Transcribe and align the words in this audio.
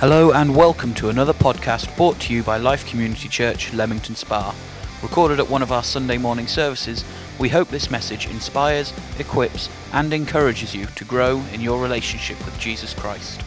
Hello 0.00 0.32
and 0.32 0.56
welcome 0.56 0.94
to 0.94 1.10
another 1.10 1.34
podcast 1.34 1.94
brought 1.94 2.18
to 2.20 2.32
you 2.32 2.42
by 2.42 2.56
Life 2.56 2.88
Community 2.88 3.28
Church, 3.28 3.70
Leamington 3.74 4.14
Spa. 4.14 4.54
Recorded 5.02 5.38
at 5.38 5.50
one 5.50 5.60
of 5.60 5.72
our 5.72 5.82
Sunday 5.82 6.16
morning 6.16 6.46
services, 6.46 7.04
we 7.38 7.50
hope 7.50 7.68
this 7.68 7.90
message 7.90 8.26
inspires, 8.26 8.94
equips, 9.18 9.68
and 9.92 10.14
encourages 10.14 10.74
you 10.74 10.86
to 10.86 11.04
grow 11.04 11.42
in 11.52 11.60
your 11.60 11.82
relationship 11.82 12.42
with 12.46 12.58
Jesus 12.58 12.94
Christ. 12.94 13.42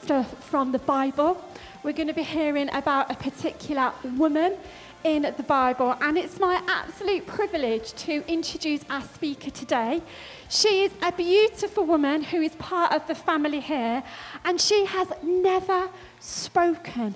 Stuff 0.00 0.42
from 0.42 0.72
the 0.72 0.78
Bible. 0.78 1.44
We're 1.82 1.92
going 1.92 2.08
to 2.08 2.14
be 2.14 2.22
hearing 2.22 2.70
about 2.72 3.10
a 3.10 3.14
particular 3.14 3.92
woman 4.16 4.56
in 5.04 5.22
the 5.22 5.42
Bible, 5.42 5.96
and 6.00 6.18
it's 6.18 6.40
my 6.40 6.62
absolute 6.66 7.26
privilege 7.26 7.92
to 7.94 8.24
introduce 8.26 8.82
our 8.90 9.02
speaker 9.02 9.50
today. 9.50 10.02
She 10.48 10.84
is 10.84 10.92
a 11.02 11.12
beautiful 11.12 11.84
woman 11.84 12.22
who 12.22 12.40
is 12.40 12.54
part 12.56 12.92
of 12.92 13.06
the 13.06 13.14
family 13.14 13.60
here, 13.60 14.02
and 14.44 14.60
she 14.60 14.86
has 14.86 15.12
never 15.22 15.88
spoken 16.20 17.14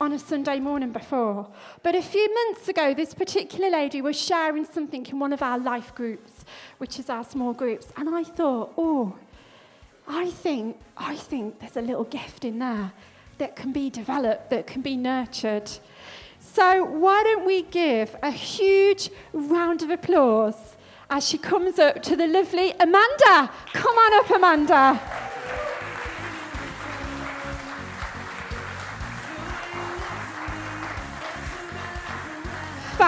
on 0.00 0.12
a 0.12 0.18
Sunday 0.18 0.58
morning 0.58 0.90
before. 0.90 1.46
But 1.82 1.94
a 1.94 2.02
few 2.02 2.32
months 2.34 2.68
ago, 2.68 2.92
this 2.92 3.14
particular 3.14 3.70
lady 3.70 4.02
was 4.02 4.20
sharing 4.20 4.64
something 4.64 5.06
in 5.06 5.18
one 5.18 5.32
of 5.32 5.42
our 5.42 5.58
life 5.58 5.94
groups, 5.94 6.44
which 6.78 6.98
is 6.98 7.08
our 7.08 7.24
small 7.24 7.52
groups, 7.52 7.88
and 7.96 8.14
I 8.14 8.22
thought, 8.22 8.74
oh, 8.76 9.16
I 10.06 10.30
think, 10.30 10.78
I 10.96 11.16
think 11.16 11.60
there's 11.60 11.78
a 11.78 11.80
little 11.80 12.04
gift 12.04 12.44
in 12.44 12.58
there 12.58 12.92
that 13.38 13.56
can 13.56 13.72
be 13.72 13.88
developed, 13.88 14.50
that 14.50 14.66
can 14.66 14.82
be 14.82 14.96
nurtured. 14.96 15.70
So, 16.52 16.84
why 16.84 17.22
don't 17.24 17.46
we 17.46 17.62
give 17.62 18.14
a 18.22 18.30
huge 18.30 19.10
round 19.32 19.82
of 19.82 19.90
applause 19.90 20.76
as 21.08 21.26
she 21.26 21.38
comes 21.38 21.78
up 21.78 22.02
to 22.02 22.14
the 22.14 22.26
lovely 22.26 22.72
Amanda? 22.78 23.50
Come 23.72 23.96
on 23.96 24.24
up, 24.24 24.30
Amanda. 24.30 25.00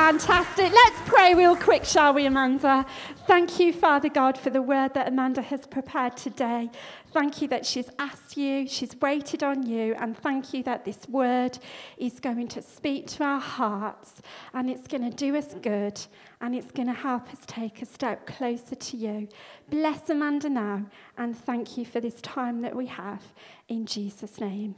Fantastic. 0.07 0.73
Let's 0.73 1.01
pray 1.05 1.35
real 1.35 1.57
quick, 1.57 1.85
shall 1.85 2.15
we, 2.15 2.27
Amanda? 2.27 2.87
Thank 3.27 3.59
you, 3.59 3.73
Father 3.73 4.09
God, 4.09 4.39
for 4.39 4.51
the 4.51 4.63
word 4.63 4.95
that 4.95 5.09
Amanda 5.09 5.43
has 5.43 5.67
prepared 5.67 6.17
today. 6.17 6.71
Thank 7.11 7.43
you 7.43 7.49
that 7.49 7.67
she's 7.67 7.91
asked 7.99 8.37
you, 8.37 8.69
she's 8.69 8.95
waited 9.01 9.43
on 9.43 9.67
you, 9.67 9.97
and 9.99 10.17
thank 10.17 10.55
you 10.55 10.63
that 10.63 10.85
this 10.85 11.09
word 11.09 11.59
is 11.99 12.21
going 12.21 12.47
to 12.47 12.63
speak 12.63 13.09
to 13.09 13.25
our 13.25 13.41
hearts 13.41 14.23
and 14.55 14.71
it's 14.71 14.87
going 14.87 15.11
to 15.11 15.17
do 15.17 15.35
us 15.35 15.57
good 15.61 16.01
and 16.41 16.55
it's 16.55 16.71
going 16.71 16.87
to 16.87 16.95
help 16.95 17.29
us 17.31 17.41
take 17.45 17.83
a 17.83 17.87
step 17.87 18.29
closer 18.29 18.77
to 18.77 18.97
you. 18.97 19.27
Bless 19.69 20.09
Amanda 20.09 20.49
now 20.49 20.87
and 21.19 21.37
thank 21.37 21.77
you 21.77 21.85
for 21.85 21.99
this 21.99 22.21
time 22.21 22.63
that 22.63 22.77
we 22.77 22.87
have 22.87 23.25
in 23.69 23.87
Jesus' 23.87 24.39
name. 24.39 24.77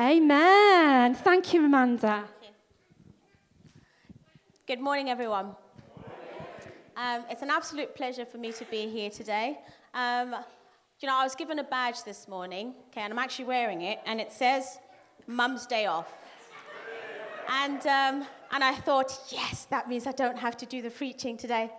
Amen. 0.00 1.14
Thank 1.14 1.52
you, 1.52 1.66
Amanda. 1.66 2.24
Good 4.66 4.80
morning, 4.80 5.10
everyone. 5.10 5.54
Um, 6.96 7.24
it's 7.28 7.42
an 7.42 7.50
absolute 7.50 7.94
pleasure 7.94 8.24
for 8.24 8.38
me 8.38 8.50
to 8.52 8.64
be 8.64 8.88
here 8.88 9.10
today. 9.10 9.58
Um, 9.92 10.34
you 11.00 11.06
know, 11.06 11.14
I 11.14 11.22
was 11.22 11.34
given 11.34 11.58
a 11.58 11.64
badge 11.64 12.02
this 12.04 12.26
morning, 12.26 12.72
okay, 12.88 13.02
and 13.02 13.12
I'm 13.12 13.18
actually 13.18 13.44
wearing 13.44 13.82
it, 13.82 13.98
and 14.06 14.22
it 14.22 14.32
says 14.32 14.78
Mum's 15.26 15.66
Day 15.66 15.84
Off. 15.84 16.10
And, 17.46 17.80
um, 17.80 18.26
and 18.52 18.64
I 18.64 18.74
thought, 18.74 19.12
yes, 19.28 19.66
that 19.66 19.86
means 19.86 20.06
I 20.06 20.12
don't 20.12 20.38
have 20.38 20.56
to 20.56 20.64
do 20.64 20.80
the 20.80 20.88
preaching 20.88 21.36
today. 21.36 21.70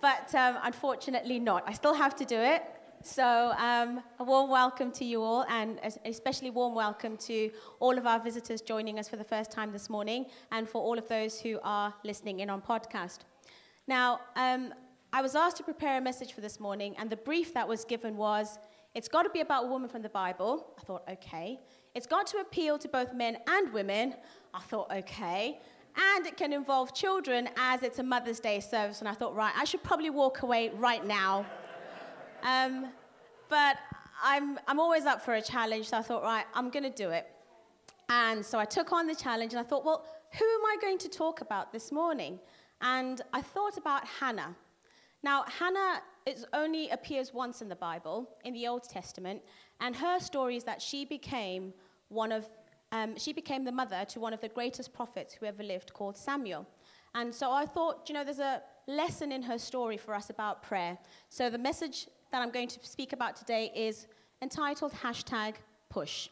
But 0.00 0.34
um, 0.34 0.56
unfortunately, 0.62 1.38
not. 1.38 1.64
I 1.66 1.74
still 1.74 1.92
have 1.92 2.16
to 2.16 2.24
do 2.24 2.38
it. 2.38 2.62
So, 3.04 3.52
um, 3.58 4.00
a 4.20 4.24
warm 4.24 4.48
welcome 4.48 4.92
to 4.92 5.04
you 5.04 5.22
all, 5.22 5.44
and 5.48 5.80
especially 6.04 6.50
warm 6.50 6.72
welcome 6.72 7.16
to 7.16 7.50
all 7.80 7.98
of 7.98 8.06
our 8.06 8.20
visitors 8.20 8.60
joining 8.60 9.00
us 9.00 9.08
for 9.08 9.16
the 9.16 9.24
first 9.24 9.50
time 9.50 9.72
this 9.72 9.90
morning, 9.90 10.26
and 10.52 10.68
for 10.68 10.80
all 10.80 10.96
of 10.96 11.08
those 11.08 11.40
who 11.40 11.58
are 11.64 11.92
listening 12.04 12.40
in 12.40 12.48
on 12.48 12.62
podcast. 12.62 13.20
Now, 13.88 14.20
um, 14.36 14.72
I 15.12 15.20
was 15.20 15.34
asked 15.34 15.56
to 15.56 15.64
prepare 15.64 15.98
a 15.98 16.00
message 16.00 16.32
for 16.32 16.42
this 16.42 16.60
morning, 16.60 16.94
and 16.96 17.10
the 17.10 17.16
brief 17.16 17.52
that 17.54 17.66
was 17.66 17.84
given 17.84 18.16
was 18.16 18.60
it's 18.94 19.08
got 19.08 19.24
to 19.24 19.30
be 19.30 19.40
about 19.40 19.64
a 19.64 19.66
woman 19.66 19.88
from 19.88 20.02
the 20.02 20.08
Bible. 20.08 20.68
I 20.78 20.82
thought, 20.82 21.02
okay. 21.10 21.58
It's 21.96 22.06
got 22.06 22.28
to 22.28 22.38
appeal 22.38 22.78
to 22.78 22.88
both 22.88 23.12
men 23.14 23.38
and 23.48 23.72
women. 23.72 24.14
I 24.54 24.60
thought, 24.60 24.92
okay. 24.92 25.60
And 25.96 26.24
it 26.24 26.36
can 26.36 26.52
involve 26.52 26.94
children 26.94 27.48
as 27.56 27.82
it's 27.82 27.98
a 27.98 28.02
Mother's 28.04 28.38
Day 28.38 28.60
service. 28.60 29.00
And 29.00 29.08
I 29.08 29.14
thought, 29.14 29.34
right, 29.34 29.52
I 29.56 29.64
should 29.64 29.82
probably 29.82 30.10
walk 30.10 30.42
away 30.42 30.70
right 30.76 31.04
now. 31.04 31.44
Um, 32.42 32.86
but 33.48 33.76
I'm, 34.22 34.58
I'm 34.66 34.80
always 34.80 35.04
up 35.04 35.22
for 35.22 35.34
a 35.34 35.42
challenge, 35.42 35.88
so 35.88 35.98
I 35.98 36.02
thought, 36.02 36.22
right, 36.22 36.44
I'm 36.54 36.70
going 36.70 36.84
to 36.84 36.90
do 36.90 37.10
it. 37.10 37.26
And 38.08 38.44
so 38.44 38.58
I 38.58 38.64
took 38.64 38.92
on 38.92 39.06
the 39.06 39.14
challenge 39.14 39.52
and 39.52 39.60
I 39.60 39.62
thought, 39.62 39.84
well, 39.84 40.04
who 40.38 40.44
am 40.44 40.64
I 40.66 40.76
going 40.80 40.98
to 40.98 41.08
talk 41.08 41.40
about 41.40 41.72
this 41.72 41.92
morning? 41.92 42.38
And 42.80 43.20
I 43.32 43.40
thought 43.40 43.76
about 43.76 44.06
Hannah. 44.06 44.54
Now, 45.22 45.44
Hannah 45.46 46.02
is 46.26 46.44
only 46.52 46.90
appears 46.90 47.32
once 47.32 47.62
in 47.62 47.68
the 47.68 47.76
Bible, 47.76 48.28
in 48.44 48.54
the 48.54 48.66
Old 48.66 48.84
Testament, 48.88 49.40
and 49.80 49.94
her 49.96 50.18
story 50.18 50.56
is 50.56 50.64
that 50.64 50.82
she 50.82 51.04
became 51.04 51.72
one 52.08 52.32
of 52.32 52.48
um, 52.92 53.16
she 53.16 53.32
became 53.32 53.64
the 53.64 53.72
mother 53.72 54.04
to 54.10 54.20
one 54.20 54.34
of 54.34 54.40
the 54.42 54.50
greatest 54.50 54.92
prophets 54.92 55.32
who 55.32 55.46
ever 55.46 55.62
lived, 55.62 55.94
called 55.94 56.14
Samuel. 56.14 56.66
And 57.14 57.34
so 57.34 57.50
I 57.50 57.64
thought, 57.64 58.08
you 58.08 58.14
know, 58.14 58.22
there's 58.22 58.38
a 58.38 58.60
lesson 58.86 59.32
in 59.32 59.42
her 59.42 59.58
story 59.58 59.96
for 59.96 60.14
us 60.14 60.28
about 60.28 60.62
prayer. 60.62 60.98
So 61.30 61.48
the 61.48 61.56
message 61.56 62.08
that 62.32 62.42
I'm 62.42 62.50
going 62.50 62.68
to 62.68 62.78
speak 62.82 63.12
about 63.12 63.36
today 63.36 63.70
is 63.74 64.08
entitled 64.40 64.92
hashtag 64.92 65.54
push. 65.90 66.28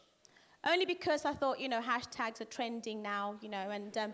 Only 0.67 0.85
because 0.85 1.25
I 1.25 1.33
thought, 1.33 1.59
you 1.59 1.69
know, 1.69 1.79
hashtags 1.81 2.41
are 2.41 2.45
trending 2.45 3.01
now, 3.01 3.35
you 3.41 3.49
know, 3.49 3.69
and 3.69 3.97
um, 3.97 4.13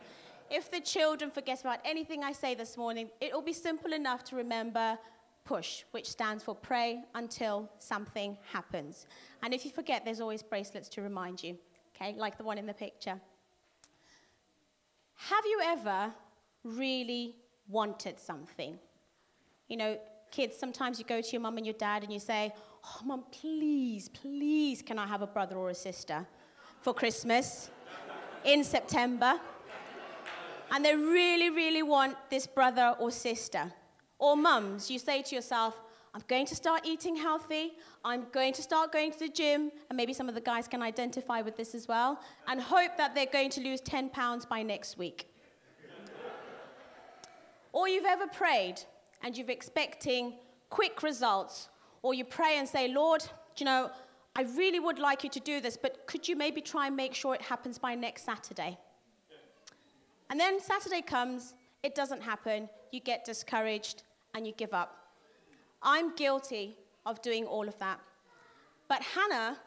if 0.50 0.70
the 0.72 0.80
children 0.80 1.32
forget 1.32 1.62
about 1.62 1.80
anything 1.84 2.24
I 2.24 2.32
say 2.32 2.56
this 2.56 2.78
morning, 2.78 3.10
it 3.20 3.34
will 3.34 3.42
be 3.42 3.54
simple 3.54 3.94
enough 3.94 4.24
to 4.26 4.36
remember 4.36 4.98
PUSH, 5.46 5.86
which 5.92 6.10
stands 6.10 6.44
for 6.44 6.56
pray 6.56 7.04
until 7.16 7.70
something 7.80 8.38
happens. 8.52 9.08
And 9.44 9.54
if 9.54 9.66
you 9.66 9.72
forget, 9.72 10.06
there's 10.06 10.22
always 10.22 10.44
bracelets 10.44 10.90
to 10.90 11.02
remind 11.02 11.44
you, 11.44 11.58
okay, 11.96 12.16
like 12.18 12.38
the 12.38 12.44
one 12.44 12.58
in 12.58 12.66
the 12.66 12.74
picture. 12.74 13.20
Have 15.16 15.46
you 15.46 15.60
ever 15.64 16.14
really 16.64 17.36
wanted 17.68 18.20
something? 18.20 18.78
You 19.68 19.78
know, 19.78 19.98
kids, 20.32 20.58
sometimes 20.58 21.00
you 21.00 21.06
go 21.06 21.22
to 21.22 21.32
your 21.32 21.42
mum 21.42 21.58
and 21.58 21.66
your 21.66 21.74
dad 21.74 22.04
and 22.04 22.12
you 22.12 22.20
say, 22.20 22.54
Oh, 22.86 23.06
mum, 23.06 23.26
please, 23.32 24.08
please, 24.10 24.82
can 24.82 24.98
I 24.98 25.08
have 25.08 25.22
a 25.22 25.28
brother 25.28 25.56
or 25.58 25.70
a 25.70 25.76
sister 25.76 26.26
for 26.82 26.94
Christmas 26.94 27.70
in 28.46 28.64
September? 28.64 29.40
and 30.72 30.84
they 30.84 30.96
really, 30.96 31.50
really 31.50 31.84
want 31.84 32.16
this 32.30 32.46
brother 32.48 32.96
or 33.00 33.12
sister. 33.12 33.72
Or 34.20 34.36
mums, 34.36 34.90
you 34.90 35.00
say 35.00 35.22
to 35.22 35.36
yourself, 35.36 35.80
I'm 36.14 36.24
going 36.28 36.46
to 36.48 36.56
start 36.56 36.82
eating 36.84 37.16
healthy. 37.16 37.74
I'm 38.04 38.26
going 38.32 38.54
to 38.54 38.62
start 38.64 38.92
going 38.92 39.12
to 39.12 39.20
the 39.20 39.30
gym. 39.30 39.72
And 39.90 39.98
maybe 39.98 40.14
some 40.14 40.28
of 40.28 40.36
the 40.36 40.42
guys 40.42 40.68
can 40.68 40.82
identify 40.82 41.42
with 41.42 41.56
this 41.56 41.76
as 41.76 41.88
well. 41.88 42.20
And 42.48 42.60
hope 42.60 42.98
that 42.98 43.14
they're 43.14 43.28
going 43.28 43.52
to 43.52 43.62
lose 43.62 43.82
10 43.82 44.10
pounds 44.10 44.46
by 44.46 44.64
next 44.64 44.98
week. 44.98 45.28
or 47.72 47.88
you've 47.88 48.06
ever 48.06 48.28
prayed 48.28 48.82
and 49.24 49.38
you're 49.38 49.50
expecting 49.50 50.34
quick 50.70 51.04
results. 51.04 51.70
Or 52.02 52.14
you 52.14 52.24
pray 52.24 52.58
and 52.58 52.68
say, 52.68 52.88
Lord, 52.88 53.24
you 53.58 53.66
know, 53.66 53.92
I 54.36 54.44
really 54.56 54.80
would 54.80 55.00
like 55.00 55.24
you 55.24 55.30
to 55.32 55.40
do 55.40 55.60
this, 55.60 55.78
but 55.78 56.06
could 56.06 56.28
you 56.28 56.36
maybe 56.36 56.62
try 56.62 56.88
and 56.88 56.96
make 56.96 57.14
sure 57.16 57.34
it 57.34 57.42
happens 57.42 57.80
by 57.80 57.96
next 57.96 58.24
Saturday? 58.24 58.78
And 60.30 60.40
then 60.40 60.60
Saturday 60.60 61.02
comes, 61.02 61.54
it 61.84 61.96
doesn't 61.96 62.22
happen, 62.22 62.70
you 62.92 63.00
get 63.00 63.26
discouraged, 63.26 64.04
and 64.36 64.46
you 64.46 64.54
give 64.54 64.74
up. 64.74 65.08
I'm 65.82 66.16
guilty 66.16 66.76
of 67.06 67.22
doing 67.22 67.46
all 67.46 67.68
of 67.68 67.78
that. 67.80 68.00
But 68.88 69.02
Hannah 69.02 69.58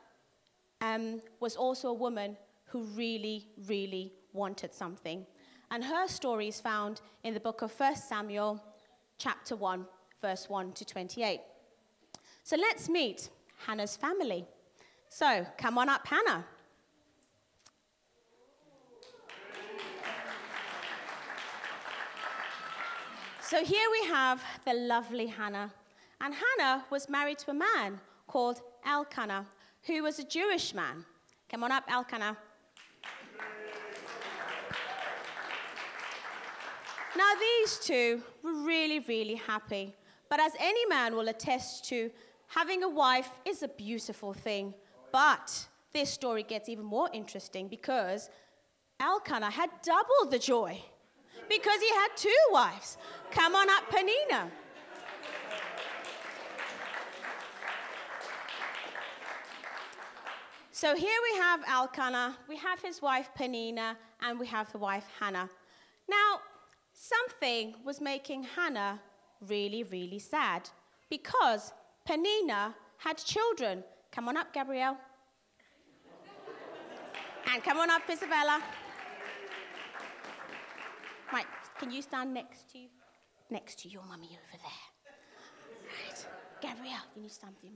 um, 0.80 1.20
was 1.40 1.56
also 1.56 1.88
a 1.88 1.94
woman 1.94 2.36
who 2.66 2.84
really, 2.84 3.48
really 3.66 4.12
wanted 4.32 4.72
something. 4.74 5.26
And 5.70 5.84
her 5.84 6.06
story 6.06 6.48
is 6.48 6.60
found 6.60 7.00
in 7.24 7.34
the 7.34 7.40
book 7.40 7.62
of 7.62 7.72
1 7.78 7.96
Samuel, 7.96 8.62
chapter 9.20 9.54
1, 9.54 9.84
verse 10.22 10.48
1 10.48 10.72
to 10.72 10.84
28. 10.84 11.40
So 12.42 12.56
let's 12.56 12.88
meet 12.88 13.28
Hannah's 13.66 13.94
family. 13.94 14.46
So 15.10 15.46
come 15.58 15.76
on 15.76 15.90
up, 15.90 16.06
Hannah. 16.06 16.44
So 23.42 23.62
here 23.62 23.88
we 23.92 24.08
have 24.08 24.42
the 24.64 24.72
lovely 24.72 25.26
Hannah. 25.26 25.70
And 26.22 26.34
Hannah 26.34 26.84
was 26.90 27.08
married 27.10 27.38
to 27.40 27.50
a 27.50 27.54
man 27.54 28.00
called 28.26 28.62
Elkanah, 28.86 29.44
who 29.82 30.02
was 30.02 30.18
a 30.18 30.24
Jewish 30.24 30.72
man. 30.72 31.04
Come 31.50 31.64
on 31.64 31.72
up, 31.72 31.84
Elkanah. 31.88 32.38
Now, 37.16 37.32
these 37.40 37.78
two 37.78 38.22
were 38.42 38.54
really, 38.54 39.00
really 39.00 39.34
happy. 39.34 39.94
But 40.28 40.40
as 40.40 40.52
any 40.58 40.86
man 40.86 41.14
will 41.14 41.28
attest 41.28 41.84
to, 41.86 42.10
having 42.48 42.82
a 42.82 42.88
wife 42.88 43.28
is 43.44 43.62
a 43.62 43.68
beautiful 43.68 44.32
thing. 44.32 44.74
But 45.12 45.66
this 45.92 46.10
story 46.10 46.42
gets 46.42 46.68
even 46.68 46.84
more 46.84 47.08
interesting 47.12 47.68
because 47.68 48.30
Elkanah 49.00 49.50
had 49.50 49.70
double 49.82 50.30
the 50.30 50.38
joy 50.38 50.80
because 51.48 51.80
he 51.80 51.90
had 51.94 52.08
two 52.16 52.42
wives. 52.50 52.96
Come 53.30 53.54
on 53.54 53.68
up, 53.68 53.90
Penina. 53.90 54.50
So 60.70 60.96
here 60.96 61.18
we 61.30 61.38
have 61.38 61.60
Elkanah, 61.68 62.38
we 62.48 62.56
have 62.56 62.80
his 62.80 63.02
wife 63.02 63.28
Penina, 63.38 63.96
and 64.22 64.40
we 64.40 64.46
have 64.46 64.72
the 64.72 64.78
wife 64.78 65.04
Hannah. 65.18 65.50
Now, 66.08 66.40
something 67.00 67.74
was 67.84 68.00
making 68.00 68.42
Hannah 68.42 69.00
really, 69.48 69.84
really 69.84 70.18
sad 70.18 70.68
because 71.08 71.72
Penina 72.06 72.74
had 72.98 73.16
children. 73.16 73.82
Come 74.12 74.28
on 74.28 74.36
up, 74.36 74.52
Gabrielle. 74.52 74.98
and 77.52 77.64
come 77.64 77.78
on 77.78 77.88
up, 77.90 78.02
Isabella. 78.10 78.62
Right, 81.32 81.46
can 81.78 81.90
you 81.90 82.02
stand 82.02 82.34
next 82.34 82.70
to 82.72 82.78
next 83.50 83.78
to 83.80 83.88
your 83.88 84.02
mummy 84.02 84.38
over 84.38 84.58
there? 84.62 84.84
Right, 86.06 86.26
Gabrielle, 86.60 87.06
you 87.16 87.22
need 87.22 87.28
to 87.28 87.34
stand 87.34 87.54
with. 87.62 87.72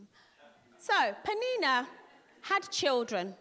So, 0.78 0.92
Penina 1.26 1.86
had 2.42 2.70
children, 2.70 3.34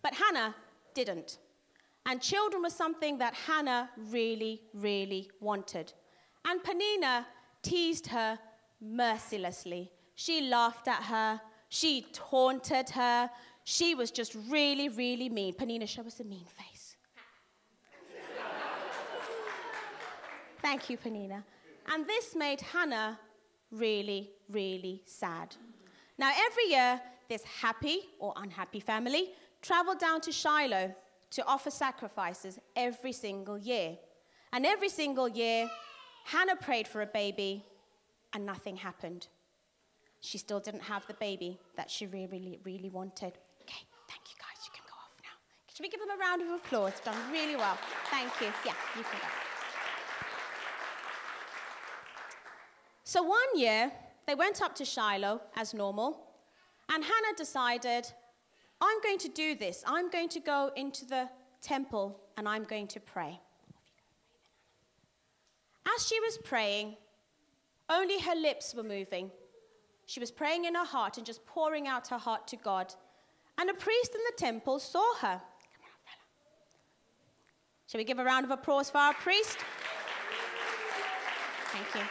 but 0.00 0.14
Hannah 0.14 0.54
didn't. 0.94 1.38
And 2.06 2.20
children 2.20 2.62
was 2.62 2.74
something 2.74 3.18
that 3.18 3.34
Hannah 3.34 3.90
really, 3.96 4.62
really 4.74 5.30
wanted. 5.40 5.92
And 6.44 6.60
Penina 6.62 7.24
teased 7.62 8.08
her 8.08 8.38
mercilessly. 8.80 9.92
She 10.14 10.42
laughed 10.48 10.88
at 10.88 11.04
her, 11.04 11.40
she 11.68 12.06
taunted 12.12 12.90
her, 12.90 13.30
she 13.64 13.94
was 13.94 14.10
just 14.10 14.36
really, 14.48 14.88
really 14.88 15.28
mean. 15.28 15.54
Penina, 15.54 15.88
show 15.88 16.02
us 16.02 16.18
a 16.20 16.24
mean 16.24 16.44
face. 16.44 16.96
Thank 20.60 20.90
you, 20.90 20.96
Penina. 20.96 21.42
And 21.92 22.06
this 22.06 22.36
made 22.36 22.60
Hannah 22.60 23.18
really, 23.70 24.30
really 24.48 25.02
sad. 25.06 25.56
Now, 26.18 26.30
every 26.46 26.70
year, 26.70 27.00
this 27.28 27.42
happy 27.44 28.00
or 28.18 28.32
unhappy 28.36 28.80
family 28.80 29.32
traveled 29.60 29.98
down 29.98 30.20
to 30.20 30.32
Shiloh 30.32 30.94
to 31.32 31.44
offer 31.46 31.70
sacrifices 31.70 32.58
every 32.76 33.12
single 33.12 33.58
year. 33.58 33.96
And 34.52 34.66
every 34.66 34.88
single 34.88 35.28
year, 35.28 35.68
Hannah 36.24 36.56
prayed 36.56 36.86
for 36.86 37.02
a 37.02 37.06
baby, 37.06 37.64
and 38.32 38.46
nothing 38.46 38.76
happened. 38.76 39.26
She 40.20 40.38
still 40.38 40.60
didn't 40.60 40.82
have 40.82 41.06
the 41.06 41.14
baby 41.14 41.58
that 41.76 41.90
she 41.90 42.06
really, 42.06 42.60
really, 42.64 42.90
wanted. 42.90 43.32
Okay, 43.62 43.82
thank 44.08 44.24
you 44.30 44.36
guys. 44.38 44.58
You 44.64 44.70
can 44.72 44.84
go 44.86 44.94
off 45.02 45.14
now. 45.22 45.36
Should 45.74 45.82
we 45.82 45.88
give 45.88 46.00
them 46.00 46.10
a 46.10 46.20
round 46.20 46.42
of 46.42 46.48
applause? 46.48 46.92
Done 47.04 47.16
really 47.32 47.56
well. 47.56 47.76
Thank 48.10 48.30
you. 48.40 48.48
Yeah, 48.64 48.74
you 48.96 49.02
can 49.02 49.18
go. 49.20 49.28
So 53.04 53.22
one 53.22 53.56
year, 53.56 53.90
they 54.26 54.34
went 54.34 54.62
up 54.62 54.74
to 54.76 54.84
Shiloh 54.84 55.40
as 55.56 55.74
normal, 55.74 56.20
and 56.92 57.02
Hannah 57.02 57.36
decided, 57.36 58.12
I'm 58.82 59.00
going 59.00 59.18
to 59.18 59.28
do 59.28 59.54
this. 59.54 59.84
I'm 59.86 60.10
going 60.10 60.28
to 60.30 60.40
go 60.40 60.72
into 60.74 61.06
the 61.06 61.28
temple 61.62 62.18
and 62.36 62.48
I'm 62.48 62.64
going 62.64 62.88
to 62.88 63.00
pray. 63.00 63.38
As 65.94 66.04
she 66.06 66.18
was 66.18 66.36
praying, 66.38 66.96
only 67.88 68.20
her 68.20 68.34
lips 68.34 68.74
were 68.74 68.82
moving. 68.82 69.30
She 70.06 70.18
was 70.18 70.32
praying 70.32 70.64
in 70.64 70.74
her 70.74 70.84
heart 70.84 71.16
and 71.16 71.24
just 71.24 71.46
pouring 71.46 71.86
out 71.86 72.08
her 72.08 72.18
heart 72.18 72.48
to 72.48 72.56
God. 72.56 72.92
And 73.56 73.70
a 73.70 73.74
priest 73.74 74.14
in 74.14 74.20
the 74.26 74.36
temple 74.36 74.80
saw 74.80 75.14
her. 75.20 75.40
Shall 77.86 77.98
we 77.98 78.04
give 78.04 78.18
a 78.18 78.24
round 78.24 78.44
of 78.44 78.50
applause 78.50 78.90
for 78.90 78.98
our 78.98 79.14
priest? 79.14 79.58
Thank 81.66 81.94
you. 81.94 82.10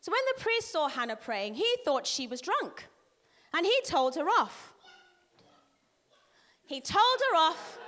So 0.00 0.10
when 0.10 0.20
the 0.34 0.42
priest 0.42 0.72
saw 0.72 0.88
Hannah 0.88 1.16
praying, 1.16 1.54
he 1.54 1.68
thought 1.84 2.06
she 2.06 2.26
was 2.26 2.40
drunk. 2.40 2.88
And 3.54 3.64
he 3.64 3.80
told 3.84 4.14
her 4.16 4.26
off. 4.26 4.72
He 6.66 6.80
told 6.80 7.20
her 7.30 7.36
off. 7.36 7.78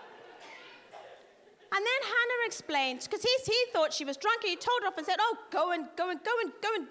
And 1.72 1.86
then 1.86 2.02
Hannah 2.02 2.46
explained, 2.46 3.00
because 3.08 3.22
he, 3.22 3.30
he 3.46 3.64
thought 3.72 3.92
she 3.92 4.04
was 4.04 4.16
drunk, 4.16 4.42
and 4.42 4.50
he 4.50 4.56
told 4.56 4.80
her 4.82 4.88
off 4.88 4.96
and 4.96 5.06
said, 5.06 5.18
Oh, 5.20 5.36
go 5.50 5.72
and 5.72 5.86
go 5.96 6.10
and 6.10 6.18
go 6.24 6.32
and 6.42 6.52
go 6.60 6.68
and 6.74 6.88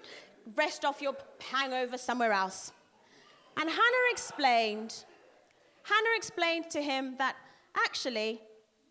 rest 0.56 0.84
off 0.84 1.02
your 1.02 1.14
hangover 1.40 1.98
somewhere 1.98 2.32
else. 2.32 2.72
And 3.56 3.68
Hannah 3.68 4.10
explained, 4.10 5.04
Hannah 5.82 6.16
explained 6.16 6.70
to 6.70 6.80
him 6.80 7.16
that 7.18 7.36
actually, 7.76 8.40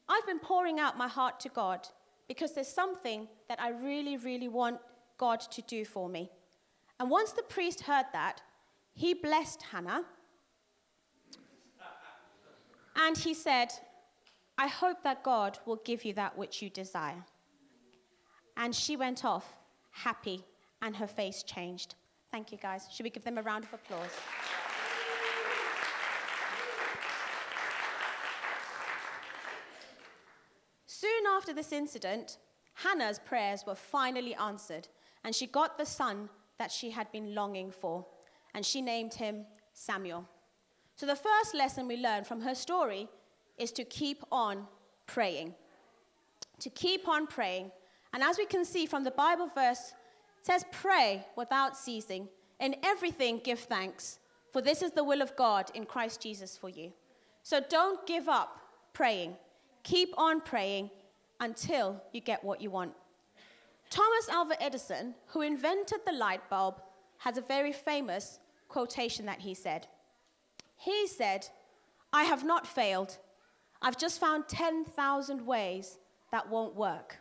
I've 0.07 0.25
been 0.27 0.39
pouring 0.39 0.79
out 0.79 0.97
my 0.97 1.07
heart 1.07 1.39
to 1.41 1.49
God 1.49 1.87
because 2.27 2.53
there's 2.53 2.67
something 2.67 3.27
that 3.47 3.59
I 3.59 3.69
really, 3.69 4.17
really 4.17 4.47
want 4.47 4.79
God 5.17 5.39
to 5.39 5.61
do 5.63 5.85
for 5.85 6.07
me. 6.07 6.29
And 6.99 7.09
once 7.09 7.31
the 7.31 7.43
priest 7.43 7.81
heard 7.81 8.05
that, 8.13 8.41
he 8.93 9.13
blessed 9.13 9.61
Hannah 9.71 10.03
and 12.95 13.17
he 13.17 13.33
said, 13.33 13.69
I 14.57 14.67
hope 14.67 15.03
that 15.03 15.23
God 15.23 15.57
will 15.65 15.77
give 15.77 16.03
you 16.03 16.13
that 16.13 16.37
which 16.37 16.61
you 16.61 16.69
desire. 16.69 17.23
And 18.57 18.75
she 18.75 18.97
went 18.97 19.23
off 19.23 19.55
happy 19.91 20.43
and 20.81 20.95
her 20.97 21.07
face 21.07 21.43
changed. 21.43 21.95
Thank 22.29 22.51
you, 22.51 22.57
guys. 22.57 22.87
Should 22.91 23.03
we 23.03 23.09
give 23.09 23.23
them 23.23 23.37
a 23.37 23.41
round 23.41 23.63
of 23.63 23.73
applause? 23.73 24.11
Soon 30.85 31.25
after 31.29 31.53
this 31.53 31.71
incident, 31.71 32.37
Hannah's 32.73 33.19
prayers 33.19 33.63
were 33.65 33.75
finally 33.75 34.35
answered, 34.35 34.89
and 35.23 35.33
she 35.33 35.47
got 35.47 35.77
the 35.77 35.85
son 35.85 36.29
that 36.57 36.71
she 36.71 36.91
had 36.91 37.09
been 37.11 37.33
longing 37.33 37.71
for 37.71 38.05
and 38.53 38.65
she 38.65 38.81
named 38.81 39.13
him 39.13 39.45
Samuel. 39.73 40.27
So, 40.95 41.05
the 41.05 41.15
first 41.15 41.55
lesson 41.55 41.87
we 41.87 41.97
learn 41.97 42.23
from 42.23 42.41
her 42.41 42.55
story 42.55 43.07
is 43.57 43.71
to 43.73 43.83
keep 43.83 44.23
on 44.31 44.67
praying. 45.07 45.55
To 46.59 46.69
keep 46.69 47.07
on 47.07 47.27
praying. 47.27 47.71
And 48.13 48.23
as 48.23 48.37
we 48.37 48.45
can 48.45 48.65
see 48.65 48.85
from 48.85 49.03
the 49.03 49.11
Bible 49.11 49.47
verse, 49.47 49.93
it 50.39 50.45
says, 50.45 50.65
Pray 50.71 51.25
without 51.37 51.77
ceasing. 51.77 52.27
In 52.59 52.75
everything, 52.83 53.39
give 53.43 53.59
thanks, 53.59 54.19
for 54.51 54.61
this 54.61 54.81
is 54.81 54.91
the 54.91 55.03
will 55.03 55.21
of 55.21 55.35
God 55.37 55.71
in 55.73 55.85
Christ 55.85 56.21
Jesus 56.21 56.57
for 56.57 56.69
you. 56.69 56.91
So, 57.43 57.61
don't 57.69 58.05
give 58.05 58.27
up 58.27 58.59
praying. 58.93 59.35
Keep 59.83 60.13
on 60.17 60.41
praying 60.41 60.89
until 61.39 62.01
you 62.11 62.19
get 62.19 62.43
what 62.43 62.61
you 62.61 62.69
want. 62.69 62.93
Thomas 63.89 64.29
Alva 64.29 64.61
Edison, 64.61 65.15
who 65.27 65.41
invented 65.41 65.99
the 66.05 66.11
light 66.11 66.47
bulb, 66.49 66.81
has 67.19 67.37
a 67.37 67.41
very 67.41 67.71
famous 67.71 68.39
quotation 68.67 69.25
that 69.25 69.39
he 69.39 69.53
said. 69.53 69.87
He 70.77 71.07
said, 71.07 71.47
I 72.11 72.23
have 72.23 72.43
not 72.43 72.65
failed. 72.65 73.17
I've 73.81 73.97
just 73.97 74.19
found 74.19 74.47
10,000 74.47 75.45
ways 75.45 75.99
that 76.31 76.49
won't 76.49 76.75
work. 76.75 77.17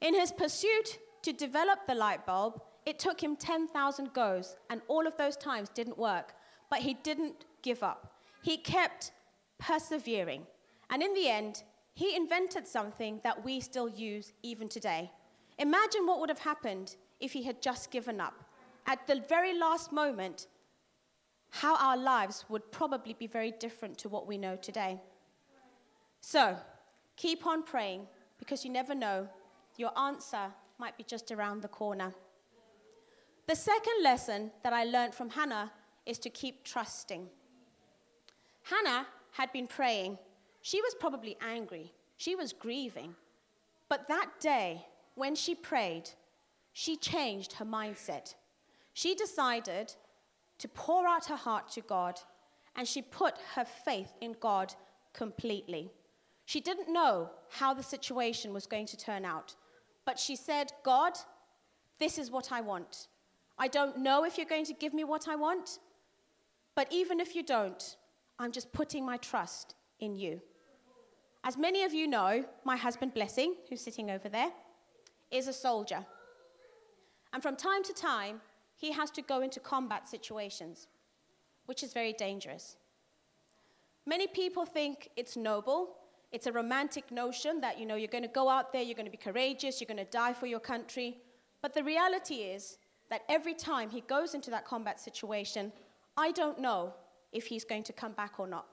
In 0.00 0.14
his 0.14 0.32
pursuit 0.32 0.98
to 1.22 1.32
develop 1.32 1.80
the 1.86 1.94
light 1.94 2.24
bulb, 2.24 2.60
it 2.86 2.98
took 2.98 3.22
him 3.22 3.36
10,000 3.36 4.12
goes, 4.12 4.56
and 4.70 4.80
all 4.88 5.06
of 5.06 5.16
those 5.16 5.36
times 5.36 5.68
didn't 5.68 5.98
work. 5.98 6.34
But 6.70 6.80
he 6.80 6.94
didn't 6.94 7.44
give 7.62 7.82
up. 7.82 8.14
He 8.42 8.56
kept 8.56 9.12
persevering. 9.58 10.46
And 10.90 11.02
in 11.02 11.12
the 11.14 11.28
end, 11.28 11.62
he 11.94 12.16
invented 12.16 12.66
something 12.66 13.20
that 13.24 13.44
we 13.44 13.60
still 13.60 13.88
use 13.88 14.32
even 14.42 14.68
today. 14.68 15.10
Imagine 15.58 16.06
what 16.06 16.20
would 16.20 16.30
have 16.30 16.38
happened 16.38 16.96
if 17.20 17.32
he 17.32 17.42
had 17.42 17.60
just 17.60 17.90
given 17.90 18.20
up 18.20 18.44
at 18.90 19.06
the 19.06 19.22
very 19.28 19.56
last 19.56 19.92
moment, 19.92 20.48
how 21.50 21.76
our 21.76 21.96
lives 21.96 22.44
would 22.48 22.72
probably 22.72 23.14
be 23.14 23.28
very 23.28 23.52
different 23.52 23.96
to 23.98 24.08
what 24.08 24.26
we 24.26 24.36
know 24.36 24.56
today. 24.56 25.00
So, 26.20 26.56
keep 27.16 27.46
on 27.46 27.62
praying 27.62 28.08
because 28.36 28.64
you 28.64 28.70
never 28.70 28.92
know, 28.92 29.28
your 29.76 29.96
answer 29.96 30.46
might 30.78 30.96
be 30.96 31.04
just 31.04 31.30
around 31.30 31.62
the 31.62 31.68
corner. 31.68 32.12
The 33.46 33.54
second 33.54 34.02
lesson 34.02 34.50
that 34.64 34.72
I 34.72 34.82
learned 34.82 35.14
from 35.14 35.30
Hannah 35.30 35.70
is 36.04 36.18
to 36.18 36.30
keep 36.30 36.64
trusting. 36.64 37.28
Hannah 38.64 39.06
had 39.30 39.52
been 39.52 39.68
praying. 39.68 40.18
She 40.62 40.80
was 40.80 40.96
probably 40.98 41.36
angry, 41.40 41.92
she 42.16 42.34
was 42.34 42.52
grieving. 42.52 43.14
But 43.88 44.08
that 44.08 44.30
day, 44.40 44.84
when 45.14 45.36
she 45.36 45.54
prayed, 45.54 46.10
she 46.72 46.96
changed 46.96 47.52
her 47.54 47.64
mindset 47.64 48.34
she 48.92 49.14
decided 49.14 49.94
to 50.58 50.68
pour 50.68 51.06
out 51.06 51.26
her 51.26 51.36
heart 51.36 51.70
to 51.72 51.80
God 51.80 52.20
and 52.76 52.86
she 52.86 53.02
put 53.02 53.34
her 53.54 53.64
faith 53.64 54.12
in 54.20 54.36
God 54.40 54.74
completely. 55.12 55.90
She 56.44 56.60
didn't 56.60 56.92
know 56.92 57.30
how 57.50 57.74
the 57.74 57.82
situation 57.82 58.52
was 58.52 58.66
going 58.66 58.86
to 58.86 58.96
turn 58.96 59.24
out, 59.24 59.54
but 60.04 60.18
she 60.18 60.36
said, 60.36 60.72
God, 60.84 61.12
this 61.98 62.18
is 62.18 62.30
what 62.30 62.52
I 62.52 62.60
want. 62.60 63.08
I 63.58 63.68
don't 63.68 63.98
know 63.98 64.24
if 64.24 64.36
you're 64.36 64.46
going 64.46 64.64
to 64.66 64.72
give 64.74 64.94
me 64.94 65.04
what 65.04 65.28
I 65.28 65.36
want, 65.36 65.78
but 66.74 66.88
even 66.90 67.20
if 67.20 67.36
you 67.36 67.42
don't, 67.42 67.96
I'm 68.38 68.52
just 68.52 68.72
putting 68.72 69.04
my 69.04 69.18
trust 69.18 69.74
in 70.00 70.16
you. 70.16 70.40
As 71.44 71.56
many 71.56 71.84
of 71.84 71.92
you 71.92 72.06
know, 72.06 72.44
my 72.64 72.76
husband, 72.76 73.14
Blessing, 73.14 73.54
who's 73.68 73.80
sitting 73.80 74.10
over 74.10 74.28
there, 74.28 74.50
is 75.30 75.46
a 75.46 75.52
soldier. 75.52 76.04
And 77.32 77.42
from 77.42 77.56
time 77.56 77.82
to 77.84 77.92
time, 77.92 78.40
he 78.80 78.92
has 78.92 79.10
to 79.10 79.20
go 79.20 79.42
into 79.42 79.60
combat 79.60 80.08
situations, 80.08 80.88
which 81.66 81.82
is 81.82 81.92
very 81.92 82.14
dangerous. 82.14 82.76
Many 84.06 84.26
people 84.26 84.64
think 84.64 85.10
it's 85.16 85.36
noble. 85.36 85.98
It's 86.32 86.46
a 86.46 86.52
romantic 86.52 87.12
notion 87.12 87.60
that, 87.60 87.78
you 87.78 87.84
know, 87.84 87.96
you're 87.96 88.08
going 88.08 88.24
to 88.24 88.36
go 88.42 88.48
out 88.48 88.72
there, 88.72 88.80
you're 88.80 88.94
going 88.94 89.12
to 89.12 89.18
be 89.18 89.18
courageous, 89.18 89.80
you're 89.80 89.94
going 89.94 90.04
to 90.06 90.10
die 90.10 90.32
for 90.32 90.46
your 90.46 90.60
country. 90.60 91.18
But 91.60 91.74
the 91.74 91.84
reality 91.84 92.36
is 92.36 92.78
that 93.10 93.20
every 93.28 93.52
time 93.52 93.90
he 93.90 94.00
goes 94.02 94.32
into 94.34 94.50
that 94.50 94.64
combat 94.64 94.98
situation, 94.98 95.72
I 96.16 96.32
don't 96.32 96.58
know 96.58 96.94
if 97.32 97.44
he's 97.44 97.64
going 97.64 97.82
to 97.82 97.92
come 97.92 98.12
back 98.12 98.40
or 98.40 98.46
not. 98.46 98.66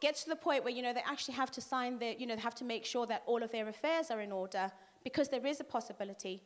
Gets 0.00 0.22
to 0.22 0.30
the 0.30 0.36
point 0.36 0.62
where, 0.62 0.72
you 0.72 0.82
know, 0.82 0.92
they 0.92 1.02
actually 1.04 1.34
have 1.34 1.50
to 1.50 1.60
sign 1.60 1.98
their, 1.98 2.12
you 2.12 2.26
know, 2.28 2.36
they 2.36 2.42
have 2.42 2.54
to 2.56 2.64
make 2.64 2.84
sure 2.84 3.06
that 3.08 3.24
all 3.26 3.42
of 3.42 3.50
their 3.50 3.68
affairs 3.68 4.12
are 4.12 4.20
in 4.20 4.30
order 4.30 4.70
because 5.02 5.28
there 5.28 5.44
is 5.44 5.58
a 5.58 5.64
possibility 5.64 6.42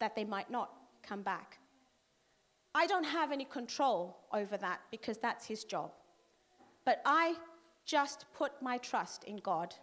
that 0.00 0.16
they 0.16 0.24
might 0.24 0.50
not 0.50 0.70
come 1.06 1.22
back. 1.22 1.58
I 2.74 2.86
don't 2.86 3.04
have 3.04 3.30
any 3.30 3.44
control 3.44 4.16
over 4.32 4.56
that 4.56 4.80
because 4.90 5.18
that's 5.18 5.46
his 5.46 5.64
job. 5.64 5.92
But 6.84 7.00
I 7.04 7.34
just 7.86 8.26
put 8.34 8.52
my 8.60 8.78
trust 8.78 9.24
in 9.24 9.36
God. 9.36 9.74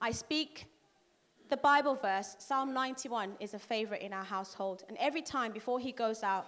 I 0.00 0.10
speak 0.10 0.66
the 1.48 1.56
Bible 1.58 1.94
verse, 1.94 2.34
Psalm 2.38 2.72
91, 2.72 3.32
is 3.38 3.52
a 3.52 3.58
favorite 3.58 4.00
in 4.00 4.12
our 4.12 4.24
household. 4.24 4.84
And 4.88 4.96
every 4.98 5.20
time 5.20 5.52
before 5.52 5.78
he 5.78 5.92
goes 5.92 6.22
out, 6.22 6.46